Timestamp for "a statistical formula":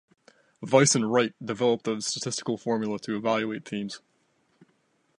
1.87-2.97